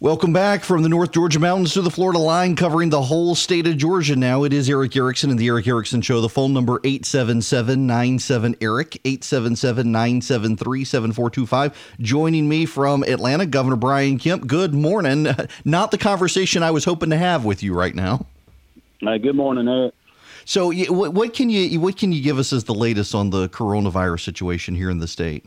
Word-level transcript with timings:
Welcome 0.00 0.32
back 0.32 0.62
from 0.62 0.84
the 0.84 0.88
North 0.88 1.10
Georgia 1.10 1.40
mountains 1.40 1.72
to 1.72 1.82
the 1.82 1.90
Florida 1.90 2.20
line, 2.20 2.54
covering 2.54 2.90
the 2.90 3.02
whole 3.02 3.34
state 3.34 3.66
of 3.66 3.78
Georgia 3.78 4.14
now. 4.14 4.44
It 4.44 4.52
is 4.52 4.70
Erick 4.70 4.94
Erickson 4.94 5.28
and 5.28 5.40
the 5.40 5.48
Erick 5.48 5.66
Erickson 5.66 6.02
Show. 6.02 6.20
The 6.20 6.28
phone 6.28 6.52
number 6.52 6.78
877-97-ERIC, 6.78 9.02
877-973-7425. 9.02 11.74
Joining 11.98 12.48
me 12.48 12.64
from 12.64 13.02
Atlanta, 13.02 13.44
Governor 13.44 13.74
Brian 13.74 14.18
Kemp. 14.18 14.46
Good 14.46 14.72
morning. 14.72 15.26
Not 15.64 15.90
the 15.90 15.98
conversation 15.98 16.62
I 16.62 16.70
was 16.70 16.84
hoping 16.84 17.10
to 17.10 17.16
have 17.16 17.44
with 17.44 17.64
you 17.64 17.74
right 17.74 17.96
now. 17.96 18.24
Uh, 19.04 19.18
good 19.18 19.34
morning, 19.34 19.66
Erick. 19.66 19.94
So, 20.44 20.72
what 20.92 21.34
can 21.34 21.50
you 21.50 21.80
what 21.80 21.96
can 21.96 22.12
you 22.12 22.22
give 22.22 22.38
us 22.38 22.52
as 22.52 22.62
the 22.62 22.72
latest 22.72 23.16
on 23.16 23.30
the 23.30 23.48
coronavirus 23.48 24.20
situation 24.20 24.76
here 24.76 24.90
in 24.90 25.00
the 25.00 25.08
state? 25.08 25.44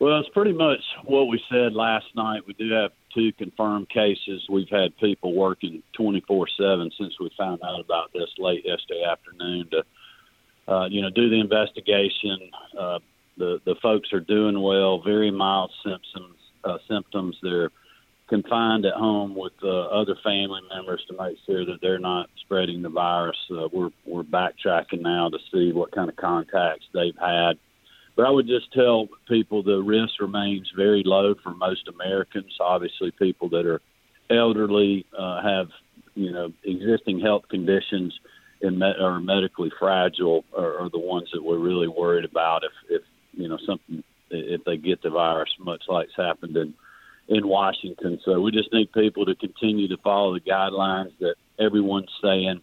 Well, 0.00 0.20
it's 0.20 0.28
pretty 0.28 0.52
much 0.52 0.80
what 1.06 1.28
we 1.28 1.42
said 1.50 1.72
last 1.72 2.04
night. 2.14 2.42
We 2.46 2.52
do 2.52 2.70
have 2.72 2.92
two 3.18 3.32
confirmed 3.32 3.88
cases. 3.88 4.46
We've 4.48 4.68
had 4.70 4.96
people 4.98 5.34
working 5.34 5.82
24 5.94 6.46
7 6.56 6.90
since 6.98 7.18
we 7.18 7.30
found 7.36 7.60
out 7.64 7.80
about 7.80 8.12
this 8.12 8.28
late 8.38 8.64
yesterday 8.64 9.02
afternoon 9.04 9.68
to, 9.70 10.72
uh, 10.72 10.86
you 10.86 11.02
know, 11.02 11.10
do 11.10 11.28
the 11.28 11.40
investigation. 11.40 12.50
Uh, 12.78 12.98
the, 13.36 13.60
the 13.64 13.74
folks 13.82 14.12
are 14.12 14.20
doing 14.20 14.60
well, 14.60 15.00
very 15.00 15.30
mild 15.30 15.72
symptoms. 15.82 16.36
Uh, 16.64 16.78
symptoms. 16.88 17.36
They're 17.42 17.70
confined 18.28 18.84
at 18.84 18.94
home 18.94 19.34
with 19.34 19.52
uh, 19.62 19.68
other 19.68 20.16
family 20.22 20.60
members 20.74 21.02
to 21.08 21.16
make 21.16 21.38
sure 21.46 21.64
that 21.64 21.80
they're 21.80 22.00
not 22.00 22.28
spreading 22.40 22.82
the 22.82 22.88
virus. 22.88 23.36
Uh, 23.50 23.68
we're, 23.72 23.90
we're 24.04 24.24
backtracking 24.24 25.00
now 25.00 25.28
to 25.28 25.38
see 25.52 25.72
what 25.72 25.92
kind 25.92 26.10
of 26.10 26.16
contacts 26.16 26.84
they've 26.92 27.16
had 27.18 27.58
but 28.18 28.26
I 28.26 28.30
would 28.30 28.48
just 28.48 28.72
tell 28.72 29.06
people 29.28 29.62
the 29.62 29.80
risk 29.80 30.20
remains 30.20 30.68
very 30.76 31.04
low 31.06 31.36
for 31.40 31.54
most 31.54 31.86
Americans. 31.86 32.52
Obviously, 32.58 33.12
people 33.12 33.48
that 33.50 33.64
are 33.64 33.80
elderly 34.28 35.06
uh, 35.16 35.40
have 35.40 35.68
you 36.16 36.32
know 36.32 36.52
existing 36.64 37.20
health 37.20 37.44
conditions 37.48 38.12
and 38.60 38.76
me- 38.76 38.94
are 39.00 39.20
medically 39.20 39.70
fragile 39.78 40.44
are, 40.52 40.80
are 40.80 40.90
the 40.90 40.98
ones 40.98 41.28
that 41.32 41.44
we're 41.44 41.60
really 41.60 41.86
worried 41.86 42.24
about 42.24 42.64
if 42.64 42.72
if 42.90 43.02
you 43.34 43.46
know 43.46 43.58
something 43.64 44.02
if 44.30 44.64
they 44.64 44.76
get 44.76 45.00
the 45.00 45.10
virus, 45.10 45.48
much 45.60 45.84
like's 45.86 46.16
happened 46.16 46.56
in 46.56 46.74
in 47.28 47.46
Washington. 47.46 48.18
So 48.24 48.40
we 48.40 48.50
just 48.50 48.72
need 48.72 48.92
people 48.92 49.26
to 49.26 49.36
continue 49.36 49.86
to 49.86 49.96
follow 49.98 50.34
the 50.34 50.40
guidelines 50.40 51.12
that 51.20 51.36
everyone's 51.60 52.10
saying. 52.20 52.62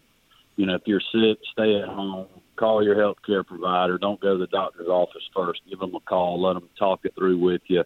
You 0.57 0.65
know, 0.65 0.75
if 0.75 0.81
you're 0.85 0.99
sick, 1.13 1.39
stay 1.53 1.79
at 1.79 1.87
home 1.87 2.27
call 2.55 2.83
your 2.83 2.99
health 2.99 3.17
care 3.25 3.43
provider. 3.43 3.97
Don't 3.97 4.19
go 4.19 4.33
to 4.33 4.39
the 4.39 4.47
doctor's 4.47 4.87
office 4.87 5.23
first. 5.35 5.61
Give 5.69 5.79
them 5.79 5.95
a 5.95 5.99
call. 5.99 6.41
Let 6.41 6.53
them 6.53 6.69
talk 6.77 7.01
it 7.03 7.13
through 7.15 7.39
with 7.39 7.61
you. 7.67 7.83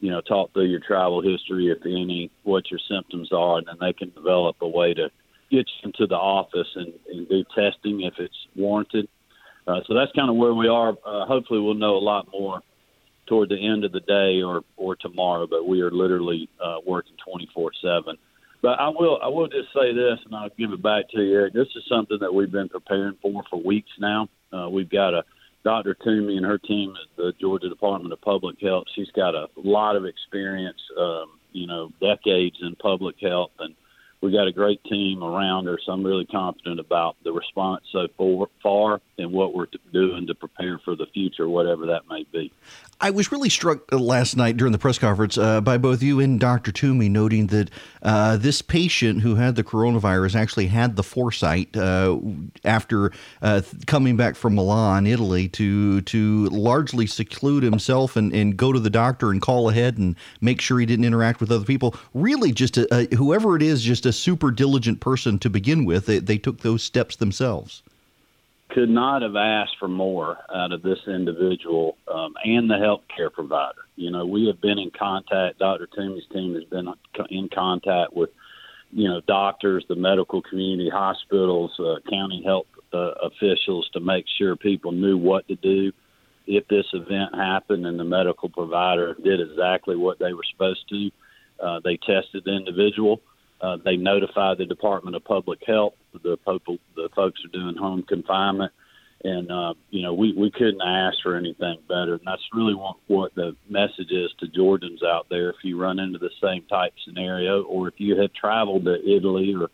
You 0.00 0.10
know, 0.10 0.20
talk 0.20 0.52
through 0.52 0.66
your 0.66 0.80
travel 0.80 1.22
history, 1.22 1.68
if 1.68 1.78
any, 1.86 2.30
what 2.42 2.70
your 2.70 2.80
symptoms 2.88 3.30
are, 3.32 3.58
and 3.58 3.66
then 3.66 3.76
they 3.80 3.94
can 3.94 4.10
develop 4.10 4.56
a 4.60 4.68
way 4.68 4.92
to 4.92 5.10
get 5.50 5.66
you 5.66 5.84
into 5.84 6.06
the 6.06 6.16
office 6.16 6.68
and, 6.74 6.92
and 7.10 7.28
do 7.28 7.44
testing 7.54 8.02
if 8.02 8.14
it's 8.18 8.46
warranted. 8.54 9.08
Uh, 9.66 9.80
so 9.86 9.94
that's 9.94 10.12
kind 10.12 10.30
of 10.30 10.36
where 10.36 10.54
we 10.54 10.68
are. 10.68 10.90
Uh, 11.04 11.24
hopefully, 11.26 11.60
we'll 11.60 11.74
know 11.74 11.96
a 11.96 11.98
lot 11.98 12.28
more 12.30 12.60
toward 13.26 13.48
the 13.48 13.66
end 13.66 13.84
of 13.84 13.92
the 13.92 14.00
day 14.00 14.42
or 14.42 14.62
or 14.76 14.96
tomorrow. 14.96 15.46
But 15.46 15.66
we 15.66 15.80
are 15.80 15.90
literally 15.90 16.48
uh, 16.62 16.76
working 16.86 17.16
24 17.24 17.72
seven. 17.82 18.16
But 18.66 18.80
I 18.80 18.88
will 18.88 19.20
I 19.22 19.28
will 19.28 19.46
just 19.46 19.72
say 19.72 19.94
this, 19.94 20.18
and 20.24 20.34
I'll 20.34 20.50
give 20.58 20.72
it 20.72 20.82
back 20.82 21.08
to 21.10 21.22
you. 21.22 21.48
This 21.54 21.68
is 21.76 21.84
something 21.88 22.18
that 22.18 22.34
we've 22.34 22.50
been 22.50 22.68
preparing 22.68 23.16
for 23.22 23.44
for 23.48 23.62
weeks 23.62 23.92
now. 24.00 24.28
Uh, 24.52 24.68
we've 24.68 24.90
got 24.90 25.14
a 25.14 25.22
Dr. 25.62 25.94
Toomey 25.94 26.36
and 26.36 26.44
her 26.44 26.58
team 26.58 26.92
at 27.00 27.16
the 27.16 27.32
Georgia 27.40 27.68
Department 27.68 28.12
of 28.12 28.20
Public 28.22 28.60
Health. 28.60 28.86
She's 28.96 29.12
got 29.12 29.36
a 29.36 29.46
lot 29.54 29.94
of 29.94 30.04
experience, 30.04 30.80
um, 30.98 31.38
you 31.52 31.68
know, 31.68 31.92
decades 32.00 32.56
in 32.60 32.74
public 32.74 33.14
health, 33.22 33.52
and 33.60 33.76
we've 34.20 34.32
got 34.32 34.48
a 34.48 34.52
great 34.52 34.82
team 34.82 35.22
around 35.22 35.66
her. 35.66 35.78
So 35.86 35.92
I'm 35.92 36.02
really 36.02 36.26
confident 36.26 36.80
about 36.80 37.14
the 37.22 37.32
response 37.32 37.84
so 37.92 38.08
far 38.64 39.00
and 39.16 39.30
what 39.30 39.54
we're 39.54 39.68
doing 39.92 40.26
to 40.26 40.34
prepare 40.34 40.80
for 40.84 40.96
the 40.96 41.06
future, 41.14 41.48
whatever 41.48 41.86
that 41.86 42.08
may 42.10 42.26
be. 42.32 42.52
I 42.98 43.10
was 43.10 43.30
really 43.30 43.50
struck 43.50 43.92
uh, 43.92 43.98
last 43.98 44.36
night 44.36 44.56
during 44.56 44.72
the 44.72 44.78
press 44.78 44.98
conference 44.98 45.36
uh, 45.36 45.60
by 45.60 45.76
both 45.76 46.02
you 46.02 46.18
and 46.20 46.40
Dr. 46.40 46.72
Toomey 46.72 47.10
noting 47.10 47.48
that 47.48 47.70
uh, 48.02 48.38
this 48.38 48.62
patient 48.62 49.20
who 49.20 49.34
had 49.34 49.54
the 49.54 49.62
coronavirus 49.62 50.34
actually 50.34 50.68
had 50.68 50.96
the 50.96 51.02
foresight 51.02 51.76
uh, 51.76 52.18
after 52.64 53.12
uh, 53.42 53.60
coming 53.86 54.16
back 54.16 54.34
from 54.34 54.54
Milan, 54.54 55.06
Italy, 55.06 55.46
to 55.48 56.00
to 56.02 56.46
largely 56.46 57.06
seclude 57.06 57.62
himself 57.62 58.16
and, 58.16 58.32
and 58.32 58.56
go 58.56 58.72
to 58.72 58.80
the 58.80 58.90
doctor 58.90 59.30
and 59.30 59.42
call 59.42 59.68
ahead 59.68 59.98
and 59.98 60.16
make 60.40 60.62
sure 60.62 60.78
he 60.78 60.86
didn't 60.86 61.04
interact 61.04 61.40
with 61.40 61.52
other 61.52 61.66
people. 61.66 61.94
Really, 62.14 62.50
just 62.50 62.78
a, 62.78 62.88
a, 62.92 63.14
whoever 63.14 63.56
it 63.56 63.62
is, 63.62 63.82
just 63.82 64.06
a 64.06 64.12
super 64.12 64.50
diligent 64.50 65.00
person 65.00 65.38
to 65.40 65.50
begin 65.50 65.84
with. 65.84 66.06
They, 66.06 66.18
they 66.18 66.38
took 66.38 66.60
those 66.60 66.82
steps 66.82 67.16
themselves 67.16 67.82
could 68.76 68.90
not 68.90 69.22
have 69.22 69.36
asked 69.36 69.74
for 69.80 69.88
more 69.88 70.36
out 70.54 70.70
of 70.70 70.82
this 70.82 70.98
individual 71.06 71.96
um, 72.12 72.34
and 72.44 72.68
the 72.68 72.74
healthcare 72.74 73.32
provider. 73.32 73.86
You 73.96 74.10
know, 74.10 74.26
we 74.26 74.48
have 74.48 74.60
been 74.60 74.78
in 74.78 74.90
contact. 74.90 75.60
Dr. 75.60 75.88
Toomey's 75.96 76.26
team 76.30 76.54
has 76.56 76.64
been 76.64 76.92
in 77.30 77.48
contact 77.48 78.12
with, 78.14 78.28
you 78.90 79.08
know, 79.08 79.22
doctors, 79.26 79.86
the 79.88 79.96
medical 79.96 80.42
community, 80.42 80.90
hospitals, 80.90 81.72
uh, 81.80 82.00
county 82.10 82.42
health 82.44 82.66
uh, 82.92 83.12
officials 83.22 83.88
to 83.94 84.00
make 84.00 84.26
sure 84.36 84.56
people 84.56 84.92
knew 84.92 85.16
what 85.16 85.48
to 85.48 85.54
do 85.56 85.90
if 86.46 86.68
this 86.68 86.84
event 86.92 87.34
happened, 87.34 87.86
and 87.86 87.98
the 87.98 88.04
medical 88.04 88.50
provider 88.50 89.16
did 89.24 89.40
exactly 89.40 89.96
what 89.96 90.18
they 90.18 90.34
were 90.34 90.44
supposed 90.52 90.86
to. 90.90 91.10
Uh, 91.58 91.80
they 91.82 91.96
tested 91.96 92.42
the 92.44 92.52
individual. 92.54 93.22
Uh, 93.58 93.78
they 93.82 93.96
notified 93.96 94.58
the 94.58 94.66
Department 94.66 95.16
of 95.16 95.24
Public 95.24 95.60
Health. 95.66 95.94
The, 96.22 96.36
people, 96.36 96.78
the 96.94 97.08
folks 97.14 97.40
are 97.44 97.58
doing 97.58 97.76
home 97.76 98.02
confinement, 98.02 98.72
and 99.24 99.50
uh, 99.50 99.74
you 99.90 100.02
know 100.02 100.14
we 100.14 100.32
we 100.32 100.50
couldn't 100.50 100.82
ask 100.82 101.16
for 101.22 101.36
anything 101.36 101.78
better. 101.88 102.14
And 102.14 102.26
that's 102.26 102.42
really 102.52 102.74
what, 102.74 102.96
what 103.06 103.34
the 103.34 103.56
message 103.68 104.10
is 104.10 104.30
to 104.40 104.48
Georgians 104.48 105.02
out 105.02 105.26
there. 105.30 105.50
If 105.50 105.56
you 105.62 105.80
run 105.80 105.98
into 105.98 106.18
the 106.18 106.30
same 106.42 106.62
type 106.68 106.92
scenario, 107.04 107.62
or 107.62 107.88
if 107.88 107.94
you 107.98 108.20
have 108.20 108.32
traveled 108.32 108.84
to 108.84 108.96
Italy 109.04 109.54
or 109.54 109.68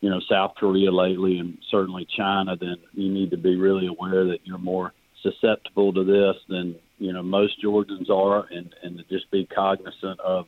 you 0.00 0.10
know 0.10 0.20
South 0.30 0.54
Korea 0.56 0.90
lately, 0.90 1.38
and 1.38 1.58
certainly 1.70 2.06
China, 2.16 2.56
then 2.56 2.76
you 2.92 3.12
need 3.12 3.30
to 3.30 3.38
be 3.38 3.56
really 3.56 3.86
aware 3.86 4.26
that 4.26 4.40
you're 4.44 4.58
more 4.58 4.92
susceptible 5.22 5.92
to 5.92 6.04
this 6.04 6.36
than 6.48 6.76
you 6.98 7.12
know 7.12 7.22
most 7.22 7.60
Georgians 7.60 8.10
are, 8.10 8.46
and 8.50 8.74
and 8.82 8.98
to 8.98 9.04
just 9.04 9.30
be 9.30 9.46
cognizant 9.46 10.20
of 10.20 10.46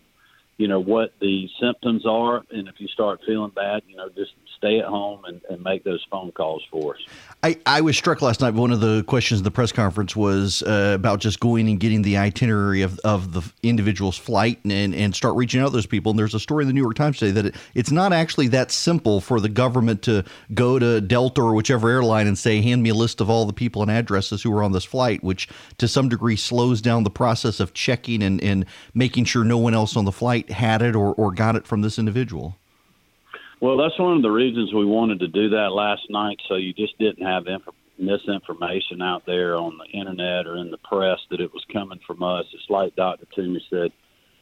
you 0.58 0.68
know 0.68 0.80
what 0.80 1.12
the 1.20 1.48
symptoms 1.60 2.06
are, 2.06 2.42
and 2.50 2.68
if 2.68 2.74
you 2.78 2.88
start 2.88 3.20
feeling 3.26 3.50
bad, 3.50 3.82
you 3.86 3.96
know 3.96 4.08
just 4.08 4.32
stay 4.56 4.78
at 4.78 4.86
home 4.86 5.24
and, 5.26 5.40
and 5.50 5.62
make 5.62 5.84
those 5.84 6.04
phone 6.10 6.32
calls 6.32 6.62
for 6.70 6.94
us. 6.94 7.00
I, 7.42 7.58
I 7.66 7.80
was 7.82 7.96
struck 7.96 8.22
last 8.22 8.40
night. 8.40 8.54
One 8.54 8.72
of 8.72 8.80
the 8.80 9.04
questions 9.04 9.40
in 9.40 9.44
the 9.44 9.50
press 9.50 9.70
conference 9.70 10.16
was 10.16 10.62
uh, 10.62 10.92
about 10.94 11.20
just 11.20 11.40
going 11.40 11.68
and 11.68 11.78
getting 11.78 12.02
the 12.02 12.16
itinerary 12.16 12.82
of, 12.82 12.98
of 13.00 13.32
the 13.32 13.42
individual's 13.62 14.16
flight 14.16 14.58
and, 14.64 14.94
and 14.94 15.14
start 15.14 15.36
reaching 15.36 15.60
out 15.60 15.66
to 15.66 15.72
those 15.72 15.86
people. 15.86 16.10
And 16.10 16.18
there's 16.18 16.34
a 16.34 16.40
story 16.40 16.64
in 16.64 16.68
the 16.68 16.72
New 16.72 16.80
York 16.80 16.96
Times 16.96 17.18
today 17.18 17.32
that 17.32 17.46
it, 17.46 17.56
it's 17.74 17.90
not 17.90 18.12
actually 18.12 18.48
that 18.48 18.72
simple 18.72 19.20
for 19.20 19.40
the 19.40 19.48
government 19.48 20.02
to 20.02 20.24
go 20.54 20.78
to 20.78 21.00
Delta 21.00 21.42
or 21.42 21.54
whichever 21.54 21.90
airline 21.90 22.26
and 22.26 22.38
say, 22.38 22.62
hand 22.62 22.82
me 22.82 22.90
a 22.90 22.94
list 22.94 23.20
of 23.20 23.28
all 23.28 23.44
the 23.44 23.52
people 23.52 23.82
and 23.82 23.90
addresses 23.90 24.42
who 24.42 24.52
are 24.52 24.62
on 24.62 24.72
this 24.72 24.84
flight, 24.84 25.22
which 25.22 25.48
to 25.78 25.86
some 25.86 26.08
degree 26.08 26.36
slows 26.36 26.80
down 26.80 27.04
the 27.04 27.10
process 27.10 27.60
of 27.60 27.74
checking 27.74 28.22
and, 28.22 28.42
and 28.42 28.64
making 28.94 29.26
sure 29.26 29.44
no 29.44 29.58
one 29.58 29.74
else 29.74 29.96
on 29.96 30.06
the 30.06 30.12
flight 30.12 30.45
had 30.50 30.82
it 30.82 30.96
or, 30.96 31.12
or 31.14 31.32
got 31.32 31.56
it 31.56 31.66
from 31.66 31.82
this 31.82 31.98
individual? 31.98 32.56
Well, 33.60 33.76
that's 33.76 33.98
one 33.98 34.16
of 34.16 34.22
the 34.22 34.30
reasons 34.30 34.74
we 34.74 34.84
wanted 34.84 35.20
to 35.20 35.28
do 35.28 35.48
that 35.50 35.72
last 35.72 36.02
night, 36.10 36.38
so 36.48 36.56
you 36.56 36.74
just 36.74 36.98
didn't 36.98 37.26
have 37.26 37.46
inf- 37.46 37.62
misinformation 37.98 39.00
out 39.00 39.24
there 39.26 39.56
on 39.56 39.78
the 39.78 39.98
internet 39.98 40.46
or 40.46 40.56
in 40.56 40.70
the 40.70 40.78
press 40.78 41.18
that 41.30 41.40
it 41.40 41.52
was 41.52 41.64
coming 41.72 42.00
from 42.06 42.22
us. 42.22 42.44
It's 42.52 42.68
like 42.68 42.94
Dr. 42.96 43.26
Toomey 43.34 43.64
said, 43.70 43.92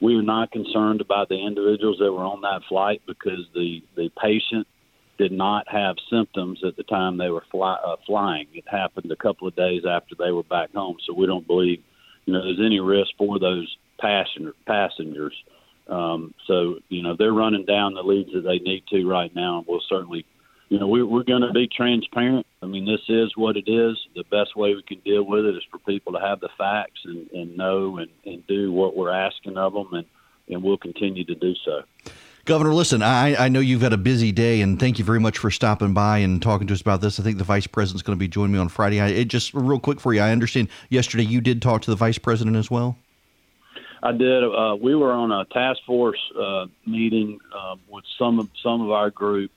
we 0.00 0.16
were 0.16 0.22
not 0.22 0.50
concerned 0.50 1.00
about 1.00 1.28
the 1.28 1.46
individuals 1.46 1.98
that 1.98 2.12
were 2.12 2.24
on 2.24 2.40
that 2.42 2.62
flight 2.68 3.02
because 3.06 3.46
the 3.54 3.82
the 3.96 4.10
patient 4.20 4.66
did 5.16 5.32
not 5.32 5.66
have 5.68 5.96
symptoms 6.10 6.60
at 6.66 6.76
the 6.76 6.82
time 6.82 7.16
they 7.16 7.30
were 7.30 7.44
fly, 7.50 7.74
uh, 7.86 7.96
flying. 8.06 8.48
It 8.52 8.64
happened 8.66 9.10
a 9.12 9.16
couple 9.16 9.46
of 9.46 9.54
days 9.54 9.82
after 9.88 10.16
they 10.18 10.32
were 10.32 10.42
back 10.42 10.72
home, 10.74 10.96
so 11.06 11.14
we 11.14 11.26
don't 11.26 11.46
believe 11.46 11.82
you 12.26 12.32
know 12.32 12.42
there's 12.42 12.60
any 12.64 12.80
risk 12.80 13.10
for 13.16 13.38
those 13.38 13.76
passenger 14.00 14.54
passengers. 14.66 15.34
Um, 15.88 16.34
so 16.46 16.76
you 16.88 17.02
know 17.02 17.14
they're 17.18 17.32
running 17.32 17.64
down 17.66 17.94
the 17.94 18.02
leads 18.02 18.32
that 18.32 18.42
they 18.42 18.58
need 18.58 18.84
to 18.88 19.08
right 19.08 19.34
now, 19.34 19.58
and 19.58 19.66
we'll 19.66 19.82
certainly, 19.88 20.24
you 20.68 20.78
know, 20.78 20.86
we're, 20.86 21.06
we're 21.06 21.24
going 21.24 21.42
to 21.42 21.52
be 21.52 21.68
transparent. 21.68 22.46
I 22.62 22.66
mean, 22.66 22.86
this 22.86 23.02
is 23.08 23.36
what 23.36 23.56
it 23.56 23.68
is. 23.68 23.98
The 24.14 24.24
best 24.30 24.56
way 24.56 24.74
we 24.74 24.82
can 24.82 25.00
deal 25.00 25.24
with 25.24 25.44
it 25.44 25.56
is 25.56 25.62
for 25.70 25.78
people 25.78 26.14
to 26.14 26.20
have 26.20 26.40
the 26.40 26.48
facts 26.56 27.00
and, 27.04 27.30
and 27.32 27.56
know 27.56 27.98
and, 27.98 28.10
and 28.24 28.46
do 28.46 28.72
what 28.72 28.96
we're 28.96 29.12
asking 29.12 29.58
of 29.58 29.74
them, 29.74 29.92
and 29.92 30.06
and 30.48 30.62
we'll 30.62 30.78
continue 30.78 31.24
to 31.24 31.34
do 31.34 31.54
so. 31.64 31.82
Governor, 32.44 32.74
listen, 32.74 33.00
I, 33.00 33.46
I 33.46 33.48
know 33.48 33.60
you've 33.60 33.80
had 33.80 33.94
a 33.94 33.98
busy 33.98 34.30
day, 34.30 34.60
and 34.60 34.78
thank 34.78 34.98
you 34.98 35.04
very 35.04 35.18
much 35.18 35.38
for 35.38 35.50
stopping 35.50 35.94
by 35.94 36.18
and 36.18 36.42
talking 36.42 36.66
to 36.66 36.74
us 36.74 36.82
about 36.82 37.00
this. 37.00 37.18
I 37.18 37.22
think 37.22 37.38
the 37.38 37.44
vice 37.44 37.66
president's 37.66 38.02
going 38.02 38.18
to 38.18 38.20
be 38.20 38.28
joining 38.28 38.52
me 38.52 38.58
on 38.58 38.68
Friday. 38.68 39.00
I, 39.00 39.08
it 39.08 39.28
just 39.28 39.54
real 39.54 39.80
quick 39.80 39.98
for 39.98 40.12
you, 40.12 40.20
I 40.20 40.30
understand 40.30 40.68
yesterday 40.90 41.24
you 41.24 41.40
did 41.40 41.62
talk 41.62 41.80
to 41.82 41.90
the 41.90 41.96
vice 41.96 42.18
president 42.18 42.56
as 42.56 42.70
well. 42.70 42.98
I 44.04 44.12
did. 44.12 44.44
Uh, 44.44 44.76
we 44.78 44.94
were 44.94 45.12
on 45.12 45.32
a 45.32 45.46
task 45.46 45.80
force 45.86 46.20
uh, 46.38 46.66
meeting 46.86 47.38
uh, 47.58 47.76
with 47.88 48.04
some 48.18 48.38
of 48.38 48.50
some 48.62 48.82
of 48.82 48.90
our 48.90 49.08
group 49.08 49.50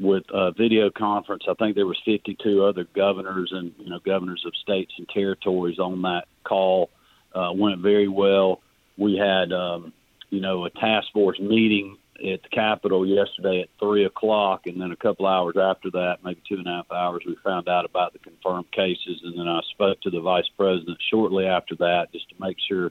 with 0.00 0.24
a 0.30 0.50
video 0.50 0.90
conference. 0.90 1.44
I 1.48 1.54
think 1.54 1.76
there 1.76 1.86
was 1.86 2.00
52 2.04 2.64
other 2.64 2.88
governors 2.92 3.50
and 3.52 3.72
you 3.78 3.88
know 3.88 4.00
governors 4.00 4.42
of 4.44 4.52
states 4.56 4.92
and 4.98 5.08
territories 5.08 5.78
on 5.78 6.02
that 6.02 6.24
call. 6.42 6.90
Uh, 7.32 7.52
went 7.54 7.80
very 7.80 8.08
well. 8.08 8.60
We 8.98 9.16
had 9.16 9.52
um, 9.52 9.92
you 10.28 10.40
know 10.40 10.64
a 10.64 10.70
task 10.70 11.12
force 11.12 11.38
meeting 11.38 11.96
at 12.16 12.42
the 12.42 12.48
Capitol 12.50 13.06
yesterday 13.06 13.60
at 13.60 13.68
three 13.78 14.06
o'clock, 14.06 14.66
and 14.66 14.80
then 14.80 14.90
a 14.90 14.96
couple 14.96 15.24
hours 15.24 15.56
after 15.56 15.92
that, 15.92 16.18
maybe 16.24 16.42
two 16.48 16.56
and 16.56 16.66
a 16.66 16.70
half 16.70 16.90
hours, 16.90 17.22
we 17.24 17.36
found 17.44 17.68
out 17.68 17.84
about 17.84 18.12
the 18.12 18.18
confirmed 18.18 18.70
cases, 18.72 19.20
and 19.22 19.38
then 19.38 19.46
I 19.46 19.60
spoke 19.70 20.00
to 20.00 20.10
the 20.10 20.20
vice 20.20 20.48
president 20.56 20.98
shortly 21.10 21.46
after 21.46 21.76
that 21.76 22.12
just 22.12 22.28
to 22.30 22.34
make 22.40 22.56
sure 22.68 22.90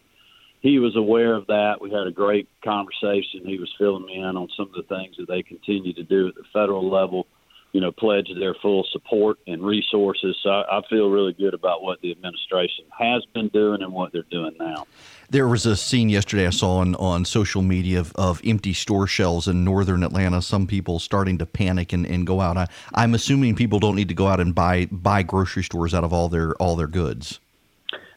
he 0.63 0.80
was 0.80 0.95
aware 0.95 1.36
of 1.36 1.45
that. 1.48 1.81
We 1.81 1.92
had 1.92 2.07
a 2.07 2.12
great 2.12 2.48
conversation. 2.63 3.42
He 3.45 3.60
was 3.60 3.69
filling 3.77 4.06
me 4.06 4.15
in 4.15 4.38
on 4.38 4.48
some 4.56 4.68
of 4.68 4.74
the 4.74 4.95
things 4.95 5.18
that 5.18 5.27
they 5.27 5.44
continue 5.44 5.92
to 5.94 6.04
do 6.04 6.30
at 6.30 6.36
the 6.36 6.44
federal 6.54 6.89
level. 6.89 7.27
You 7.74 7.81
know, 7.81 7.92
pledge 7.92 8.30
their 8.39 8.56
full 8.62 8.86
support 8.92 9.39
and 9.48 9.62
resources. 9.63 10.38
So 10.44 10.50
I, 10.50 10.77
I 10.77 10.81
feel 10.89 11.10
really 11.10 11.33
good 11.33 11.56
about 11.56 11.81
what 11.81 12.00
the 12.01 12.12
administration 12.12 12.86
has 12.98 13.25
been 13.33 13.48
doing 13.50 13.81
and 13.81 13.92
what 13.92 14.13
they're 14.13 14.21
doing 14.30 14.54
now. 14.60 14.86
There 15.31 15.48
was 15.48 15.65
a 15.65 15.75
scene 15.75 16.07
yesterday 16.07 16.45
I 16.45 16.51
saw 16.51 16.77
on, 16.77 16.94
on 16.95 17.25
social 17.25 17.63
media 17.63 18.00
of, 18.00 18.13
of 18.15 18.42
empty 18.45 18.74
store 18.74 19.07
shelves 19.07 19.48
in 19.48 19.63
northern 19.63 20.04
Atlanta. 20.04 20.42
Some 20.44 20.68
people 20.68 21.00
starting 21.00 21.39
to 21.39 21.48
panic 21.48 21.94
and, 21.94 22.06
and 22.06 22.27
go 22.27 22.42
out. 22.42 22.57
I, 22.57 22.68
I'm 22.94 23.15
assuming 23.15 23.56
people 23.56 23.80
don't 23.80 23.95
need 23.95 24.10
to 24.10 24.13
go 24.13 24.27
out 24.27 24.39
and 24.39 24.54
buy 24.54 24.86
buy 24.92 25.24
grocery 25.24 25.63
stores 25.63 25.95
out 25.95 26.04
of 26.04 26.13
all 26.13 26.30
their 26.30 26.54
all 26.62 26.75
their 26.75 26.88
goods. 26.88 27.39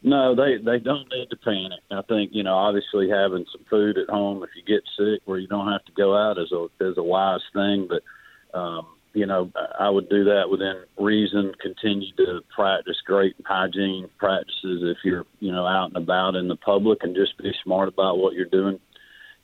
No, 0.02 0.34
they 0.34 0.58
they 0.58 0.78
don't 0.78 1.08
need 1.10 1.30
to 1.30 1.36
panic. 1.36 1.80
I 1.90 2.02
think 2.02 2.30
you 2.32 2.42
know, 2.42 2.54
obviously 2.54 3.08
having 3.08 3.46
some 3.52 3.64
food 3.68 3.98
at 3.98 4.08
home 4.08 4.42
if 4.42 4.50
you 4.54 4.62
get 4.62 4.84
sick, 4.96 5.22
where 5.24 5.38
you 5.38 5.48
don't 5.48 5.72
have 5.72 5.84
to 5.86 5.92
go 5.92 6.16
out, 6.16 6.38
is 6.38 6.52
a 6.52 6.66
is 6.80 6.98
a 6.98 7.02
wise 7.02 7.40
thing. 7.52 7.88
But 7.88 8.58
um, 8.58 8.86
you 9.14 9.26
know, 9.26 9.50
I 9.78 9.88
would 9.88 10.08
do 10.08 10.24
that 10.24 10.50
within 10.50 10.84
reason. 10.98 11.52
Continue 11.60 12.12
to 12.18 12.40
practice 12.54 12.96
great 13.06 13.34
hygiene 13.44 14.08
practices 14.18 14.82
if 14.82 14.98
you're 15.04 15.24
you 15.40 15.52
know 15.52 15.66
out 15.66 15.88
and 15.88 15.96
about 15.96 16.36
in 16.36 16.48
the 16.48 16.56
public, 16.56 16.98
and 17.02 17.16
just 17.16 17.38
be 17.38 17.52
smart 17.64 17.88
about 17.88 18.18
what 18.18 18.34
you're 18.34 18.44
doing. 18.44 18.78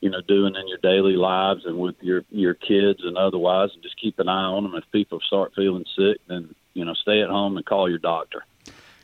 You 0.01 0.09
know, 0.09 0.21
doing 0.21 0.55
in 0.55 0.67
your 0.67 0.79
daily 0.83 1.15
lives 1.15 1.61
and 1.65 1.79
with 1.79 1.95
your 2.01 2.23
your 2.29 2.53
kids 2.53 2.99
and 3.03 3.17
otherwise, 3.17 3.69
and 3.73 3.81
just 3.81 3.99
keep 3.99 4.19
an 4.19 4.29
eye 4.29 4.45
on 4.45 4.63
them. 4.63 4.75
If 4.75 4.83
people 4.91 5.19
start 5.25 5.53
feeling 5.55 5.85
sick, 5.97 6.17
then 6.27 6.53
you 6.73 6.85
know, 6.85 6.93
stay 6.93 7.21
at 7.21 7.29
home 7.29 7.57
and 7.57 7.65
call 7.65 7.89
your 7.89 7.99
doctor. 7.99 8.43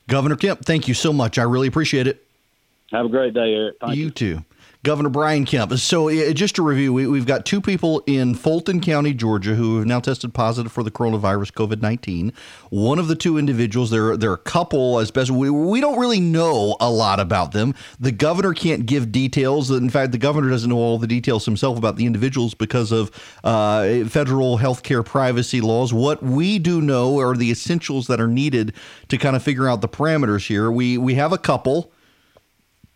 Governor 0.10 0.36
Kemp, 0.36 0.66
thank 0.66 0.88
you 0.88 0.94
so 0.94 1.14
much. 1.14 1.38
I 1.38 1.44
really 1.44 1.68
appreciate 1.68 2.08
it. 2.08 2.26
Have 2.92 3.06
a 3.06 3.10
great 3.10 3.34
day, 3.34 3.54
Erick. 3.54 3.76
Thank 3.80 3.96
you, 3.96 4.06
you 4.06 4.12
too. 4.12 4.46
Governor 4.82 5.10
Brian 5.10 5.44
Kemp. 5.44 5.74
So, 5.74 6.10
just 6.32 6.56
to 6.56 6.62
review, 6.62 6.94
we, 6.94 7.18
have 7.18 7.28
got 7.28 7.46
two 7.46 7.60
people 7.60 8.02
in 8.08 8.34
Fulton 8.34 8.80
County, 8.80 9.14
Georgia, 9.14 9.54
who 9.54 9.76
have 9.76 9.86
now 9.86 10.00
tested 10.00 10.34
positive 10.34 10.72
for 10.72 10.84
the 10.84 10.92
coronavirus, 10.92 11.52
COVID 11.52 11.82
19. 11.82 12.32
One 12.70 12.98
of 12.98 13.10
the 13.10 13.16
two 13.16 13.38
individuals, 13.38 13.90
they're, 13.90 14.16
they're 14.16 14.32
a 14.32 14.38
couple, 14.38 15.00
as 15.00 15.12
best 15.12 15.32
we, 15.32 15.50
we 15.50 15.82
don't 15.82 16.00
really 16.00 16.22
know 16.22 16.78
a 16.80 16.90
lot 16.90 17.20
about 17.20 17.52
them. 17.52 17.76
The 18.00 18.14
governor 18.14 18.54
can't 18.54 18.86
give 18.86 19.12
details. 19.12 19.70
In 19.70 19.90
fact, 19.90 20.14
the 20.14 20.18
governor 20.18 20.50
doesn't 20.50 20.70
know 20.70 20.78
all 20.78 20.98
the 20.98 21.08
details 21.08 21.44
himself 21.44 21.78
about 21.78 21.98
the 21.98 22.06
individuals 22.06 22.54
because 22.54 22.94
of 22.94 23.12
uh, 23.44 24.06
federal 24.06 24.56
health 24.56 24.84
care 24.84 25.04
privacy 25.04 25.60
laws. 25.60 25.94
What 25.94 26.24
we 26.24 26.58
do 26.58 26.80
know 26.80 27.20
are 27.20 27.36
the 27.36 27.52
essentials 27.52 28.08
that 28.08 28.22
are 28.22 28.30
needed 28.30 28.74
to 29.10 29.18
kind 29.18 29.36
of 29.36 29.44
figure 29.44 29.68
out 29.68 29.82
the 29.82 29.90
parameters 29.90 30.48
here. 30.48 30.72
We, 30.72 30.98
we 30.98 31.16
have 31.16 31.34
a 31.34 31.38
couple, 31.38 31.92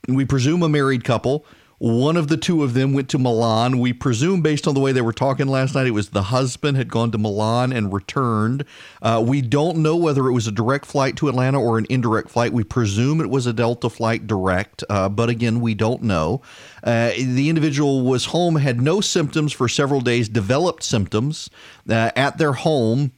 we 0.07 0.24
presume 0.24 0.63
a 0.63 0.69
married 0.69 1.03
couple 1.03 1.45
one 1.77 2.17
of 2.17 2.27
the 2.27 2.37
two 2.37 2.63
of 2.63 2.73
them 2.73 2.93
went 2.93 3.09
to 3.09 3.17
Milan. 3.17 3.79
We 3.79 3.93
presume, 3.93 4.41
based 4.41 4.67
on 4.67 4.73
the 4.73 4.79
way 4.79 4.91
they 4.91 5.01
were 5.01 5.13
talking 5.13 5.47
last 5.47 5.75
night, 5.75 5.87
it 5.87 5.91
was 5.91 6.09
the 6.09 6.23
husband 6.23 6.77
had 6.77 6.89
gone 6.89 7.11
to 7.11 7.17
Milan 7.17 7.73
and 7.73 7.91
returned. 7.91 8.65
Uh, 9.01 9.23
we 9.25 9.41
don't 9.41 9.77
know 9.77 9.95
whether 9.95 10.27
it 10.27 10.33
was 10.33 10.47
a 10.47 10.51
direct 10.51 10.85
flight 10.85 11.15
to 11.17 11.27
Atlanta 11.27 11.61
or 11.61 11.77
an 11.77 11.85
indirect 11.89 12.29
flight. 12.29 12.53
We 12.53 12.63
presume 12.63 13.19
it 13.19 13.29
was 13.29 13.45
a 13.45 13.53
Delta 13.53 13.89
flight 13.89 14.27
direct, 14.27 14.83
uh, 14.89 15.09
but 15.09 15.29
again, 15.29 15.61
we 15.61 15.73
don't 15.73 16.03
know. 16.03 16.41
Uh, 16.83 17.11
the 17.17 17.49
individual 17.49 18.01
was 18.01 18.25
home, 18.25 18.55
had 18.55 18.81
no 18.81 19.01
symptoms 19.01 19.53
for 19.53 19.67
several 19.67 20.01
days, 20.01 20.29
developed 20.29 20.83
symptoms 20.83 21.49
uh, 21.89 22.11
at 22.15 22.37
their 22.37 22.53
home 22.53 23.11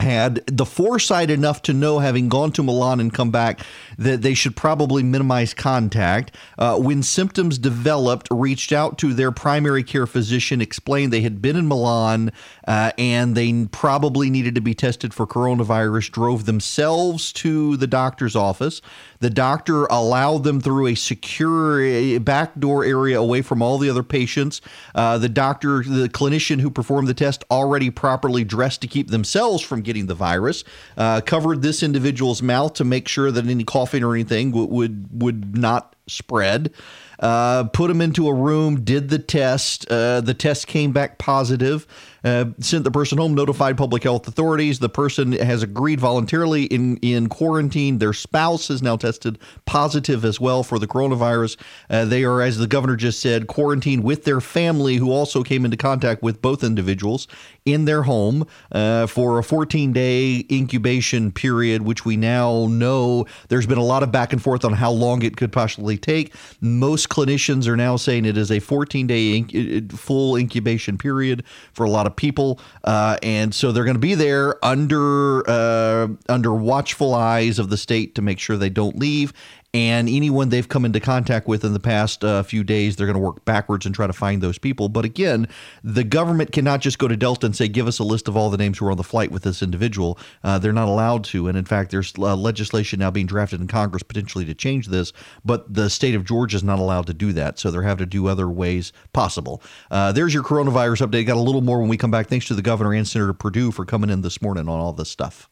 had 0.00 0.44
the 0.46 0.66
foresight 0.66 1.30
enough 1.30 1.62
to 1.62 1.72
know, 1.72 2.00
having 2.00 2.28
gone 2.28 2.50
to 2.52 2.62
Milan 2.62 2.98
and 2.98 3.12
come 3.14 3.30
back, 3.30 3.60
that 3.96 4.22
they 4.22 4.34
should 4.34 4.56
probably 4.56 5.02
minimize 5.04 5.54
contact. 5.54 6.34
Uh, 6.58 6.76
when 6.78 7.02
symptoms 7.02 7.58
developed, 7.58 8.26
reached 8.30 8.72
out 8.72 8.98
to 8.98 9.14
their 9.14 9.30
primary 9.30 9.84
care 9.84 10.06
physician, 10.06 10.60
explained 10.60 11.12
they 11.12 11.20
had 11.20 11.40
been 11.40 11.56
in 11.56 11.68
Milan 11.68 12.32
uh, 12.66 12.90
and 12.98 13.36
they 13.36 13.66
probably 13.66 14.30
needed 14.30 14.56
to 14.56 14.60
be 14.60 14.74
tested 14.74 15.14
for 15.14 15.26
coronavirus, 15.26 16.10
drove 16.10 16.44
themselves 16.44 17.32
to 17.32 17.76
the 17.76 17.86
doctor's 17.86 18.34
office. 18.34 18.82
The 19.20 19.30
doctor 19.30 19.86
allowed 19.86 20.42
them 20.44 20.60
through 20.60 20.88
a 20.88 20.94
secure 20.96 22.18
back 22.20 22.58
door 22.58 22.84
area 22.84 23.18
away 23.18 23.42
from 23.42 23.62
all 23.62 23.78
the 23.78 23.88
other 23.88 24.02
patients. 24.02 24.60
Uh, 24.94 25.18
the 25.18 25.28
doctor, 25.28 25.84
the 25.84 26.08
clinician 26.08 26.60
who 26.60 26.70
performed 26.70 27.06
the 27.06 27.14
test, 27.14 27.44
already 27.50 27.90
properly 27.90 28.42
dressed 28.42 28.80
to 28.82 28.88
keep 28.88 29.08
themselves 29.08 29.62
from 29.62 29.83
getting 29.84 30.06
the 30.06 30.14
virus, 30.14 30.64
uh, 30.96 31.20
covered 31.20 31.62
this 31.62 31.82
individual's 31.82 32.42
mouth 32.42 32.74
to 32.74 32.84
make 32.84 33.06
sure 33.08 33.30
that 33.30 33.46
any 33.46 33.64
coughing 33.64 34.02
or 34.02 34.14
anything 34.14 34.50
w- 34.50 34.68
would 34.68 35.22
would 35.22 35.56
not 35.56 35.94
spread. 36.06 36.72
Uh, 37.20 37.64
put 37.64 37.90
him 37.90 38.00
into 38.00 38.28
a 38.28 38.34
room, 38.34 38.82
did 38.82 39.08
the 39.08 39.18
test. 39.18 39.86
Uh, 39.88 40.20
the 40.20 40.34
test 40.34 40.66
came 40.66 40.92
back 40.92 41.18
positive 41.18 41.86
uh, 42.24 42.46
sent 42.58 42.84
the 42.84 42.90
person 42.90 43.18
home, 43.18 43.34
notified 43.34 43.76
public 43.76 44.02
health 44.02 44.26
authorities. 44.26 44.78
The 44.78 44.88
person 44.88 45.32
has 45.32 45.62
agreed 45.62 46.00
voluntarily 46.00 46.64
in, 46.64 46.96
in 46.98 47.28
quarantine. 47.28 47.98
Their 47.98 48.12
spouse 48.12 48.70
is 48.70 48.82
now 48.82 48.96
tested 48.96 49.38
positive 49.66 50.24
as 50.24 50.40
well 50.40 50.62
for 50.62 50.78
the 50.78 50.86
coronavirus. 50.86 51.56
Uh, 51.90 52.04
they 52.04 52.24
are, 52.24 52.40
as 52.40 52.58
the 52.58 52.66
governor 52.66 52.96
just 52.96 53.20
said, 53.20 53.46
quarantined 53.46 54.02
with 54.02 54.24
their 54.24 54.40
family, 54.40 54.96
who 54.96 55.12
also 55.12 55.42
came 55.42 55.64
into 55.64 55.76
contact 55.76 56.22
with 56.22 56.40
both 56.40 56.64
individuals 56.64 57.28
in 57.64 57.84
their 57.84 58.02
home 58.02 58.46
uh, 58.72 59.06
for 59.06 59.38
a 59.38 59.44
14 59.44 59.92
day 59.92 60.44
incubation 60.50 61.32
period, 61.32 61.82
which 61.82 62.04
we 62.04 62.16
now 62.16 62.66
know 62.70 63.26
there's 63.48 63.66
been 63.66 63.78
a 63.78 63.84
lot 63.84 64.02
of 64.02 64.12
back 64.12 64.32
and 64.32 64.42
forth 64.42 64.64
on 64.64 64.72
how 64.72 64.90
long 64.90 65.22
it 65.22 65.36
could 65.36 65.52
possibly 65.52 65.96
take. 65.96 66.34
Most 66.60 67.08
clinicians 67.08 67.66
are 67.66 67.76
now 67.76 67.96
saying 67.96 68.24
it 68.24 68.36
is 68.36 68.50
a 68.50 68.60
14 68.60 69.06
day 69.06 69.40
inc- 69.40 69.92
full 69.92 70.36
incubation 70.36 70.98
period 70.98 71.44
for 71.72 71.84
a 71.84 71.90
lot 71.90 72.06
of 72.06 72.13
people, 72.16 72.60
uh, 72.84 73.16
and 73.22 73.54
so 73.54 73.72
they're 73.72 73.84
going 73.84 73.94
to 73.94 74.00
be 74.00 74.14
there 74.14 74.64
under 74.64 75.48
uh, 75.48 76.08
under 76.28 76.54
watchful 76.54 77.14
eyes 77.14 77.58
of 77.58 77.70
the 77.70 77.76
state 77.76 78.14
to 78.14 78.22
make 78.22 78.38
sure 78.38 78.56
they 78.56 78.70
don't 78.70 78.98
leave 78.98 79.32
and 79.74 80.08
anyone 80.08 80.50
they've 80.50 80.68
come 80.68 80.84
into 80.84 81.00
contact 81.00 81.48
with 81.48 81.64
in 81.64 81.72
the 81.72 81.80
past 81.80 82.24
uh, 82.24 82.44
few 82.44 82.62
days, 82.62 82.94
they're 82.94 83.08
going 83.08 83.16
to 83.16 83.20
work 83.20 83.44
backwards 83.44 83.84
and 83.84 83.94
try 83.94 84.06
to 84.06 84.12
find 84.12 84.40
those 84.40 84.56
people. 84.56 84.88
But 84.88 85.04
again, 85.04 85.48
the 85.82 86.04
government 86.04 86.52
cannot 86.52 86.80
just 86.80 87.00
go 87.00 87.08
to 87.08 87.16
Delta 87.16 87.46
and 87.46 87.56
say, 87.56 87.66
give 87.66 87.88
us 87.88 87.98
a 87.98 88.04
list 88.04 88.28
of 88.28 88.36
all 88.36 88.50
the 88.50 88.56
names 88.56 88.78
who 88.78 88.86
are 88.86 88.92
on 88.92 88.96
the 88.96 89.02
flight 89.02 89.32
with 89.32 89.42
this 89.42 89.62
individual. 89.62 90.16
Uh, 90.44 90.60
they're 90.60 90.72
not 90.72 90.86
allowed 90.86 91.24
to. 91.24 91.48
And 91.48 91.58
in 91.58 91.64
fact, 91.64 91.90
there's 91.90 92.14
uh, 92.16 92.36
legislation 92.36 93.00
now 93.00 93.10
being 93.10 93.26
drafted 93.26 93.60
in 93.60 93.66
Congress 93.66 94.04
potentially 94.04 94.44
to 94.44 94.54
change 94.54 94.86
this, 94.86 95.12
but 95.44 95.74
the 95.74 95.90
state 95.90 96.14
of 96.14 96.24
Georgia 96.24 96.56
is 96.56 96.62
not 96.62 96.78
allowed 96.78 97.08
to 97.08 97.14
do 97.14 97.32
that. 97.32 97.58
So 97.58 97.72
they're 97.72 97.82
having 97.82 98.06
to 98.06 98.06
do 98.06 98.28
other 98.28 98.48
ways 98.48 98.92
possible. 99.12 99.60
Uh, 99.90 100.12
there's 100.12 100.32
your 100.32 100.44
coronavirus 100.44 101.04
update. 101.04 101.26
Got 101.26 101.36
a 101.36 101.40
little 101.40 101.62
more 101.62 101.80
when 101.80 101.88
we 101.88 101.96
come 101.96 102.12
back. 102.12 102.28
Thanks 102.28 102.46
to 102.46 102.54
the 102.54 102.62
governor 102.62 102.94
and 102.94 103.08
Senator 103.08 103.32
Perdue 103.32 103.72
for 103.72 103.84
coming 103.84 104.08
in 104.08 104.20
this 104.20 104.40
morning 104.40 104.68
on 104.68 104.78
all 104.78 104.92
this 104.92 105.10
stuff. 105.10 105.50